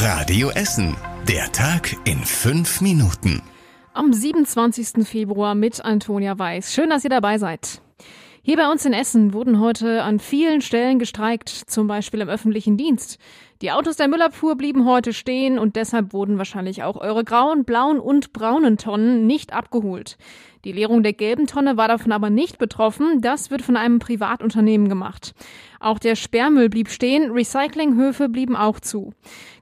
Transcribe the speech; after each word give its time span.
Radio 0.00 0.50
Essen. 0.50 0.96
Der 1.26 1.50
Tag 1.50 1.96
in 2.04 2.18
fünf 2.24 2.80
Minuten. 2.80 3.42
Am 3.94 4.12
27. 4.12 5.04
Februar 5.04 5.56
mit 5.56 5.84
Antonia 5.84 6.38
Weiß. 6.38 6.72
Schön, 6.72 6.88
dass 6.90 7.02
ihr 7.02 7.10
dabei 7.10 7.38
seid. 7.38 7.82
Hier 8.42 8.56
bei 8.56 8.70
uns 8.70 8.84
in 8.84 8.92
Essen 8.92 9.32
wurden 9.32 9.58
heute 9.58 10.04
an 10.04 10.20
vielen 10.20 10.60
Stellen 10.60 11.00
gestreikt, 11.00 11.48
zum 11.48 11.88
Beispiel 11.88 12.20
im 12.20 12.28
öffentlichen 12.28 12.76
Dienst. 12.76 13.18
Die 13.60 13.72
Autos 13.72 13.96
der 13.96 14.06
Müllabfuhr 14.06 14.54
blieben 14.56 14.84
heute 14.84 15.12
stehen 15.12 15.58
und 15.58 15.74
deshalb 15.74 16.12
wurden 16.12 16.38
wahrscheinlich 16.38 16.84
auch 16.84 16.96
eure 16.96 17.24
grauen, 17.24 17.64
blauen 17.64 17.98
und 17.98 18.32
braunen 18.32 18.76
Tonnen 18.76 19.26
nicht 19.26 19.52
abgeholt. 19.52 20.16
Die 20.64 20.72
Leerung 20.72 21.02
der 21.02 21.12
gelben 21.12 21.46
Tonne 21.46 21.76
war 21.76 21.88
davon 21.88 22.12
aber 22.12 22.30
nicht 22.30 22.58
betroffen. 22.58 23.20
Das 23.20 23.50
wird 23.50 23.62
von 23.62 23.76
einem 23.76 24.00
Privatunternehmen 24.00 24.88
gemacht. 24.88 25.34
Auch 25.80 26.00
der 26.00 26.16
Sperrmüll 26.16 26.68
blieb 26.68 26.88
stehen, 26.88 27.30
Recyclinghöfe 27.30 28.28
blieben 28.28 28.56
auch 28.56 28.80
zu. 28.80 29.12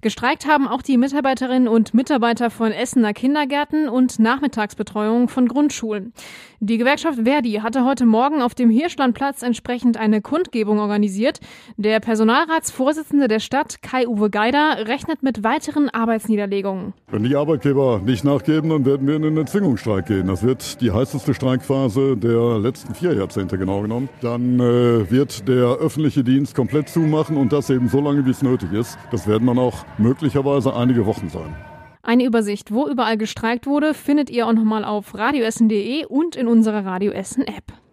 Gestreikt 0.01 0.47
haben 0.47 0.67
auch 0.67 0.81
die 0.81 0.97
Mitarbeiterinnen 0.97 1.69
und 1.69 1.93
Mitarbeiter 1.93 2.49
von 2.49 2.73
Essener 2.73 3.13
Kindergärten 3.13 3.91
und 3.91 4.19
Nachmittagsbetreuung 4.19 5.29
von 5.29 5.47
Grundschulen. 5.47 6.15
Die 6.61 6.79
Gewerkschaft 6.79 7.21
Verdi 7.25 7.61
hatte 7.63 7.85
heute 7.85 8.07
Morgen 8.07 8.41
auf 8.41 8.55
dem 8.55 8.71
Hirschlandplatz 8.71 9.43
entsprechend 9.43 9.99
eine 9.99 10.23
Kundgebung 10.23 10.79
organisiert. 10.79 11.41
Der 11.77 12.01
Personalratsvorsitzende 12.01 13.29
der 13.29 13.41
Stadt, 13.41 13.83
Kai-Uwe 13.87 14.31
Geider, 14.31 14.89
rechnet 14.89 15.23
mit 15.23 15.45
weiteren 15.45 15.89
Arbeitsniederlegungen. 15.89 16.93
Wenn 17.09 17.23
die 17.23 17.37
Arbeitgeber 17.37 18.01
nicht 18.05 18.25
nachgeben, 18.25 18.71
dann 18.71 18.85
werden 18.85 19.07
wir 19.07 19.15
in 19.15 19.25
einen 19.25 19.37
Erzwingungsstreik 19.37 20.07
gehen. 20.07 20.27
Das 20.27 20.43
wird 20.43 20.81
die 20.81 20.91
heißeste 20.91 21.35
Streikphase 21.35 22.17
der 22.17 22.59
letzten 22.59 22.97
vier 22.97 23.15
Jahrzehnte 23.15 23.57
genau 23.57 23.83
genommen. 23.83 24.09
Dann 24.23 24.59
äh, 24.59 25.09
wird 25.09 25.47
der 25.47 25.77
öffentliche 25.77 26.25
Dienst 26.25 26.57
komplett 26.57 26.89
zumachen 26.89 27.37
und 27.37 27.53
das 27.53 27.71
eben 27.71 27.89
so 27.89 28.01
lange, 28.01 28.27
wie 28.27 28.31
es 28.31 28.43
nötig 28.43 28.73
ist. 28.73 28.99
Das 29.13 29.29
werden 29.29 29.47
dann 29.47 29.59
auch 29.61 29.85
möglicherweise 29.99 30.75
einige 30.75 31.07
Wochen 31.07 31.29
sein. 31.29 31.55
Eine 32.03 32.25
Übersicht, 32.25 32.73
wo 32.73 32.89
überall 32.89 33.17
gestreikt 33.17 33.67
wurde, 33.67 33.95
findet 33.95 34.31
ihr 34.31 34.49
auch 34.49 34.53
nochmal 34.53 34.85
auf 34.85 35.15
radioessen.de 35.15 36.07
und 36.07 36.35
in 36.35 36.49
unserer 36.49 36.85
Radio 36.85 37.13
Essen 37.13 37.45
App. 37.47 37.86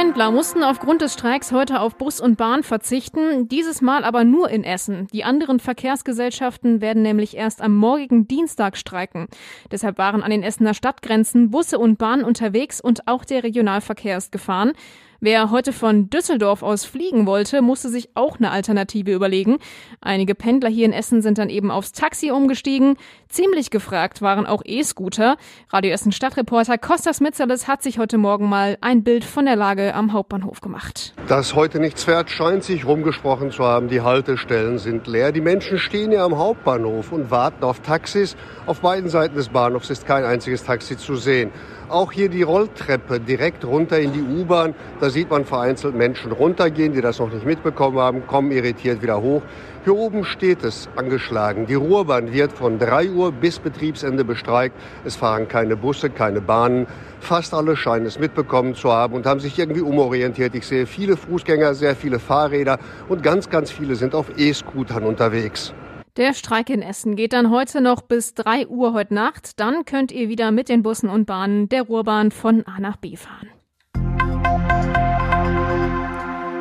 Pendler 0.00 0.30
mussten 0.30 0.62
aufgrund 0.62 1.02
des 1.02 1.12
Streiks 1.12 1.52
heute 1.52 1.78
auf 1.78 1.96
Bus 1.96 2.22
und 2.22 2.38
Bahn 2.38 2.62
verzichten, 2.62 3.48
dieses 3.48 3.82
Mal 3.82 4.02
aber 4.02 4.24
nur 4.24 4.48
in 4.48 4.64
Essen. 4.64 5.08
Die 5.12 5.24
anderen 5.24 5.60
Verkehrsgesellschaften 5.60 6.80
werden 6.80 7.02
nämlich 7.02 7.36
erst 7.36 7.60
am 7.60 7.76
morgigen 7.76 8.26
Dienstag 8.26 8.78
streiken. 8.78 9.28
Deshalb 9.70 9.98
waren 9.98 10.22
an 10.22 10.30
den 10.30 10.42
Essener 10.42 10.72
Stadtgrenzen 10.72 11.50
Busse 11.50 11.78
und 11.78 11.98
Bahnen 11.98 12.24
unterwegs 12.24 12.80
und 12.80 13.06
auch 13.08 13.26
der 13.26 13.44
Regionalverkehr 13.44 14.16
ist 14.16 14.32
gefahren. 14.32 14.72
Wer 15.22 15.50
heute 15.50 15.74
von 15.74 16.08
Düsseldorf 16.08 16.62
aus 16.62 16.86
fliegen 16.86 17.26
wollte, 17.26 17.60
musste 17.60 17.90
sich 17.90 18.08
auch 18.14 18.38
eine 18.38 18.50
Alternative 18.50 19.12
überlegen. 19.12 19.58
Einige 20.00 20.34
Pendler 20.34 20.70
hier 20.70 20.86
in 20.86 20.94
Essen 20.94 21.20
sind 21.20 21.36
dann 21.36 21.50
eben 21.50 21.70
aufs 21.70 21.92
Taxi 21.92 22.30
umgestiegen. 22.30 22.96
Ziemlich 23.28 23.68
gefragt 23.70 24.22
waren 24.22 24.46
auch 24.46 24.62
E-Scooter. 24.64 25.36
Radio 25.68 25.92
Essen 25.92 26.12
Stadtreporter 26.12 26.78
Kostas 26.78 27.20
Mitzerles 27.20 27.68
hat 27.68 27.82
sich 27.82 27.98
heute 27.98 28.16
Morgen 28.16 28.48
mal 28.48 28.78
ein 28.80 29.04
Bild 29.04 29.24
von 29.24 29.44
der 29.44 29.56
Lage 29.56 29.94
am 29.94 30.14
Hauptbahnhof 30.14 30.62
gemacht. 30.62 31.12
Dass 31.28 31.54
heute 31.54 31.80
nichts 31.80 32.04
fährt, 32.04 32.30
scheint 32.30 32.64
sich 32.64 32.86
rumgesprochen 32.86 33.50
zu 33.50 33.62
haben. 33.62 33.88
Die 33.88 34.00
Haltestellen 34.00 34.78
sind 34.78 35.06
leer. 35.06 35.32
Die 35.32 35.42
Menschen 35.42 35.78
stehen 35.78 36.12
ja 36.12 36.24
am 36.24 36.38
Hauptbahnhof 36.38 37.12
und 37.12 37.30
warten 37.30 37.62
auf 37.62 37.80
Taxis. 37.80 38.36
Auf 38.64 38.80
beiden 38.80 39.10
Seiten 39.10 39.34
des 39.34 39.50
Bahnhofs 39.50 39.90
ist 39.90 40.06
kein 40.06 40.24
einziges 40.24 40.64
Taxi 40.64 40.96
zu 40.96 41.16
sehen. 41.16 41.50
Auch 41.90 42.12
hier 42.12 42.28
die 42.28 42.42
Rolltreppe 42.42 43.18
direkt 43.18 43.64
runter 43.64 43.98
in 43.98 44.12
die 44.12 44.22
U-Bahn. 44.22 44.74
Da 45.00 45.09
sieht 45.10 45.30
man 45.30 45.44
vereinzelt 45.44 45.94
Menschen 45.94 46.32
runtergehen, 46.32 46.92
die 46.92 47.00
das 47.00 47.18
noch 47.18 47.32
nicht 47.32 47.44
mitbekommen 47.44 47.98
haben, 47.98 48.26
kommen 48.26 48.50
irritiert 48.50 49.02
wieder 49.02 49.20
hoch. 49.20 49.42
Hier 49.84 49.94
oben 49.94 50.24
steht 50.24 50.64
es 50.64 50.88
angeschlagen. 50.96 51.66
Die 51.66 51.74
Ruhrbahn 51.74 52.32
wird 52.32 52.52
von 52.52 52.78
3 52.78 53.10
Uhr 53.10 53.32
bis 53.32 53.58
Betriebsende 53.58 54.24
bestreikt. 54.24 54.74
Es 55.04 55.16
fahren 55.16 55.48
keine 55.48 55.76
Busse, 55.76 56.10
keine 56.10 56.40
Bahnen. 56.40 56.86
Fast 57.20 57.54
alle 57.54 57.76
scheinen 57.76 58.06
es 58.06 58.18
mitbekommen 58.18 58.74
zu 58.74 58.92
haben 58.92 59.14
und 59.14 59.26
haben 59.26 59.40
sich 59.40 59.58
irgendwie 59.58 59.80
umorientiert. 59.80 60.54
Ich 60.54 60.66
sehe 60.66 60.86
viele 60.86 61.16
Fußgänger, 61.16 61.74
sehr 61.74 61.96
viele 61.96 62.18
Fahrräder 62.18 62.78
und 63.08 63.22
ganz, 63.22 63.50
ganz 63.50 63.70
viele 63.70 63.94
sind 63.96 64.14
auf 64.14 64.26
E-Scootern 64.38 65.04
unterwegs. 65.04 65.74
Der 66.16 66.34
Streik 66.34 66.70
in 66.70 66.82
Essen 66.82 67.14
geht 67.14 67.32
dann 67.32 67.50
heute 67.50 67.80
noch 67.80 68.02
bis 68.02 68.34
3 68.34 68.66
Uhr 68.66 68.92
heute 68.92 69.14
Nacht. 69.14 69.60
Dann 69.60 69.84
könnt 69.84 70.10
ihr 70.10 70.28
wieder 70.28 70.50
mit 70.50 70.68
den 70.68 70.82
Bussen 70.82 71.08
und 71.08 71.24
Bahnen 71.26 71.68
der 71.68 71.82
Ruhrbahn 71.82 72.32
von 72.32 72.66
A 72.66 72.80
nach 72.80 72.96
B 72.96 73.16
fahren. 73.16 73.48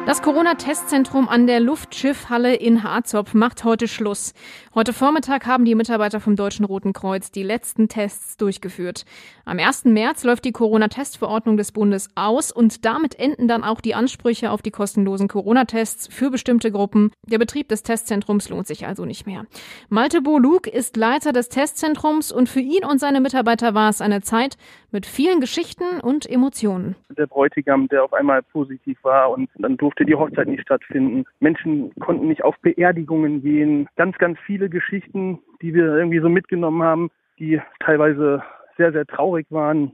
Das 0.09 0.23
Corona-Testzentrum 0.23 1.29
an 1.29 1.45
der 1.45 1.59
Luftschiffhalle 1.59 2.55
in 2.55 2.81
Harzopf 2.81 3.35
macht 3.35 3.63
heute 3.63 3.87
Schluss. 3.87 4.33
Heute 4.73 4.91
Vormittag 4.91 5.45
haben 5.45 5.65
die 5.65 5.75
Mitarbeiter 5.75 6.19
vom 6.19 6.35
Deutschen 6.35 6.65
Roten 6.65 6.93
Kreuz 6.93 7.29
die 7.29 7.43
letzten 7.43 7.89
Tests 7.89 8.35
durchgeführt. 8.35 9.05
Am 9.45 9.59
1. 9.59 9.85
März 9.85 10.23
läuft 10.23 10.45
die 10.45 10.51
Corona-Testverordnung 10.51 11.57
des 11.57 11.71
Bundes 11.71 12.07
aus 12.15 12.51
und 12.51 12.85
damit 12.85 13.19
enden 13.19 13.47
dann 13.47 13.63
auch 13.63 13.81
die 13.81 13.93
Ansprüche 13.93 14.49
auf 14.49 14.63
die 14.63 14.71
kostenlosen 14.71 15.27
Corona-Tests 15.27 16.07
für 16.11 16.31
bestimmte 16.31 16.71
Gruppen. 16.71 17.11
Der 17.27 17.37
Betrieb 17.37 17.69
des 17.69 17.83
Testzentrums 17.83 18.49
lohnt 18.49 18.65
sich 18.65 18.87
also 18.87 19.05
nicht 19.05 19.27
mehr. 19.27 19.45
Malte 19.89 20.23
Bolug 20.23 20.65
ist 20.65 20.97
Leiter 20.97 21.33
des 21.33 21.49
Testzentrums 21.49 22.31
und 22.31 22.49
für 22.49 22.61
ihn 22.61 22.83
und 22.83 22.99
seine 22.99 23.21
Mitarbeiter 23.21 23.75
war 23.75 23.91
es 23.91 24.01
eine 24.01 24.23
Zeit 24.23 24.57
mit 24.91 25.05
vielen 25.05 25.39
Geschichten 25.39 25.99
und 26.01 26.29
Emotionen. 26.29 26.95
Der 27.17 27.27
Bräutigam, 27.27 27.87
der 27.87 28.03
auf 28.03 28.13
einmal 28.13 28.41
positiv 28.41 28.97
war 29.03 29.31
und 29.31 29.49
dann 29.55 29.77
durfte 29.77 30.05
die 30.05 30.15
Hochzeit 30.15 30.47
nicht 30.47 30.63
stattfinden. 30.63 31.25
Menschen 31.39 31.93
konnten 31.99 32.27
nicht 32.27 32.43
auf 32.43 32.55
Beerdigungen 32.61 33.41
gehen. 33.41 33.87
Ganz, 33.95 34.17
ganz 34.17 34.37
viele 34.45 34.69
Geschichten, 34.69 35.39
die 35.61 35.73
wir 35.73 35.95
irgendwie 35.95 36.19
so 36.19 36.29
mitgenommen 36.29 36.83
haben, 36.83 37.11
die 37.39 37.61
teilweise 37.79 38.43
sehr, 38.79 38.91
sehr 38.93 39.05
traurig 39.05 39.45
waren. 39.51 39.91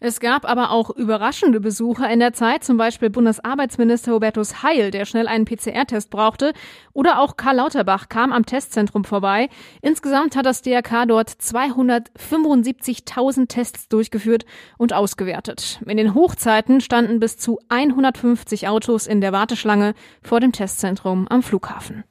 Es 0.00 0.20
gab 0.20 0.48
aber 0.48 0.70
auch 0.70 0.90
überraschende 0.90 1.58
Besucher 1.60 2.08
in 2.08 2.20
der 2.20 2.32
Zeit, 2.32 2.62
zum 2.62 2.76
Beispiel 2.76 3.10
Bundesarbeitsminister 3.10 4.12
Hubertus 4.12 4.62
Heil, 4.62 4.92
der 4.92 5.04
schnell 5.04 5.26
einen 5.26 5.44
PCR-Test 5.44 6.10
brauchte, 6.10 6.52
oder 6.92 7.18
auch 7.18 7.36
Karl 7.36 7.56
Lauterbach 7.56 8.08
kam 8.08 8.32
am 8.32 8.46
Testzentrum 8.46 9.02
vorbei. 9.04 9.48
Insgesamt 9.82 10.36
hat 10.36 10.46
das 10.46 10.62
DRK 10.62 11.06
dort 11.06 11.30
275.000 11.30 13.48
Tests 13.48 13.88
durchgeführt 13.88 14.44
und 14.76 14.92
ausgewertet. 14.92 15.80
In 15.84 15.96
den 15.96 16.14
Hochzeiten 16.14 16.80
standen 16.80 17.18
bis 17.18 17.36
zu 17.36 17.58
150 17.68 18.68
Autos 18.68 19.08
in 19.08 19.20
der 19.20 19.32
Warteschlange 19.32 19.94
vor 20.22 20.38
dem 20.38 20.52
Testzentrum 20.52 21.26
am 21.28 21.42
Flughafen. 21.42 22.04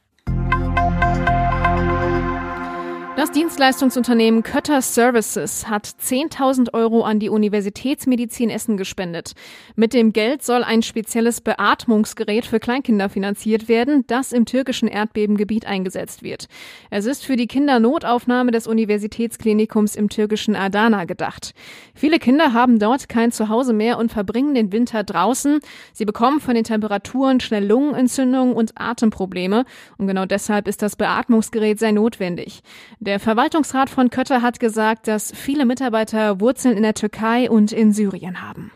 Das 3.17 3.31
Dienstleistungsunternehmen 3.31 4.43
Kötter 4.43 4.79
Services 4.83 5.67
hat 5.67 5.87
10.000 5.87 6.75
Euro 6.75 7.01
an 7.01 7.19
die 7.19 7.29
Universitätsmedizin 7.29 8.51
Essen 8.51 8.77
gespendet. 8.77 9.33
Mit 9.75 9.95
dem 9.95 10.13
Geld 10.13 10.43
soll 10.43 10.63
ein 10.63 10.83
spezielles 10.83 11.41
Beatmungsgerät 11.41 12.45
für 12.45 12.59
Kleinkinder 12.59 13.09
finanziert 13.09 13.67
werden, 13.67 14.03
das 14.05 14.33
im 14.33 14.45
türkischen 14.45 14.87
Erdbebengebiet 14.87 15.65
eingesetzt 15.65 16.21
wird. 16.21 16.45
Es 16.91 17.07
ist 17.07 17.25
für 17.25 17.37
die 17.37 17.47
Kindernotaufnahme 17.47 18.51
des 18.51 18.67
Universitätsklinikums 18.67 19.95
im 19.95 20.09
türkischen 20.09 20.55
Adana 20.55 21.05
gedacht. 21.05 21.55
Viele 21.95 22.19
Kinder 22.19 22.53
haben 22.53 22.77
dort 22.77 23.09
kein 23.09 23.31
Zuhause 23.31 23.73
mehr 23.73 23.97
und 23.97 24.11
verbringen 24.11 24.53
den 24.53 24.71
Winter 24.71 25.03
draußen. 25.03 25.59
Sie 25.91 26.05
bekommen 26.05 26.39
von 26.39 26.53
den 26.53 26.65
Temperaturen 26.65 27.39
schnell 27.39 27.65
Lungenentzündungen 27.65 28.53
und 28.53 28.73
Atemprobleme. 28.75 29.65
Und 29.97 30.05
genau 30.05 30.27
deshalb 30.27 30.67
ist 30.67 30.83
das 30.83 30.95
Beatmungsgerät 30.95 31.79
sehr 31.79 31.93
notwendig. 31.93 32.61
Der 33.07 33.21
Verwaltungsrat 33.21 33.89
von 33.89 34.09
Kötter 34.09 34.41
hat 34.41 34.59
gesagt, 34.59 35.07
dass 35.07 35.31
viele 35.33 35.63
Mitarbeiter 35.63 36.41
Wurzeln 36.41 36.75
in 36.75 36.83
der 36.83 36.93
Türkei 36.93 37.49
und 37.49 37.71
in 37.71 37.93
Syrien 37.93 38.41
haben. 38.41 38.69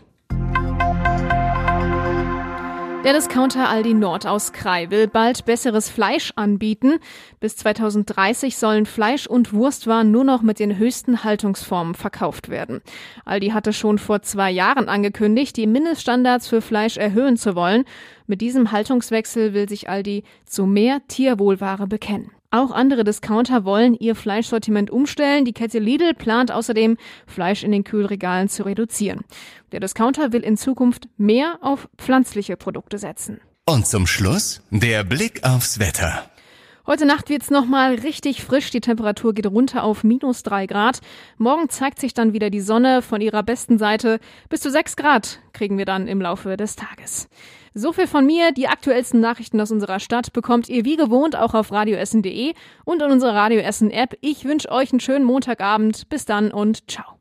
Der 3.03 3.11
Discounter 3.11 3.67
Aldi 3.67 3.93
Nord 3.93 4.25
aus 4.25 4.53
Krai 4.53 4.89
will 4.89 5.09
bald 5.09 5.43
besseres 5.43 5.89
Fleisch 5.89 6.31
anbieten. 6.37 6.99
Bis 7.41 7.57
2030 7.57 8.55
sollen 8.55 8.85
Fleisch- 8.85 9.27
und 9.27 9.51
Wurstwaren 9.51 10.11
nur 10.11 10.23
noch 10.23 10.43
mit 10.43 10.59
den 10.59 10.77
höchsten 10.77 11.25
Haltungsformen 11.25 11.93
verkauft 11.93 12.47
werden. 12.47 12.79
Aldi 13.25 13.49
hatte 13.49 13.73
schon 13.73 13.97
vor 13.97 14.21
zwei 14.21 14.49
Jahren 14.49 14.87
angekündigt, 14.87 15.57
die 15.57 15.67
Mindeststandards 15.67 16.47
für 16.47 16.61
Fleisch 16.61 16.95
erhöhen 16.95 17.35
zu 17.35 17.53
wollen. 17.53 17.83
Mit 18.27 18.39
diesem 18.39 18.71
Haltungswechsel 18.71 19.53
will 19.53 19.67
sich 19.67 19.89
Aldi 19.89 20.23
zu 20.45 20.65
mehr 20.65 21.01
Tierwohlware 21.09 21.87
bekennen. 21.87 22.31
Auch 22.53 22.71
andere 22.71 23.05
Discounter 23.05 23.63
wollen 23.63 23.95
ihr 23.95 24.13
Fleischsortiment 24.13 24.91
umstellen. 24.91 25.45
Die 25.45 25.53
Kette 25.53 25.79
Lidl 25.79 26.13
plant 26.13 26.51
außerdem, 26.51 26.97
Fleisch 27.25 27.63
in 27.63 27.71
den 27.71 27.85
Kühlregalen 27.85 28.49
zu 28.49 28.63
reduzieren. 28.63 29.21
Der 29.71 29.79
Discounter 29.79 30.33
will 30.33 30.41
in 30.41 30.57
Zukunft 30.57 31.07
mehr 31.17 31.59
auf 31.61 31.87
pflanzliche 31.97 32.57
Produkte 32.57 32.97
setzen. 32.97 33.39
Und 33.65 33.87
zum 33.87 34.05
Schluss 34.05 34.61
der 34.69 35.05
Blick 35.05 35.45
aufs 35.45 35.79
Wetter. 35.79 36.30
Heute 36.87 37.05
Nacht 37.05 37.29
wird's 37.29 37.51
nochmal 37.51 37.95
richtig 37.95 38.43
frisch. 38.43 38.71
Die 38.71 38.81
Temperatur 38.81 39.33
geht 39.33 39.45
runter 39.45 39.83
auf 39.83 40.03
minus 40.03 40.41
drei 40.41 40.65
Grad. 40.65 40.99
Morgen 41.37 41.69
zeigt 41.69 41.99
sich 41.99 42.13
dann 42.13 42.33
wieder 42.33 42.49
die 42.49 42.59
Sonne 42.59 43.01
von 43.01 43.21
ihrer 43.21 43.43
besten 43.43 43.77
Seite. 43.77 44.19
Bis 44.49 44.61
zu 44.61 44.71
sechs 44.71 44.95
Grad 44.95 45.39
kriegen 45.53 45.77
wir 45.77 45.85
dann 45.85 46.07
im 46.07 46.21
Laufe 46.21 46.57
des 46.57 46.75
Tages. 46.75 47.29
So 47.73 47.93
viel 47.93 48.07
von 48.07 48.25
mir. 48.25 48.51
Die 48.51 48.67
aktuellsten 48.67 49.19
Nachrichten 49.19 49.61
aus 49.61 49.71
unserer 49.71 49.99
Stadt 49.99 50.33
bekommt 50.33 50.69
ihr 50.69 50.83
wie 50.83 50.97
gewohnt 50.97 51.35
auch 51.35 51.53
auf 51.53 51.71
radioessen.de 51.71 52.53
und 52.83 53.01
in 53.01 53.11
unserer 53.11 53.35
Radio 53.35 53.59
Essen 53.59 53.91
App. 53.91 54.17
Ich 54.21 54.45
wünsche 54.45 54.71
euch 54.71 54.91
einen 54.91 54.99
schönen 54.99 55.23
Montagabend. 55.23 56.09
Bis 56.09 56.25
dann 56.25 56.51
und 56.51 56.89
ciao. 56.89 57.20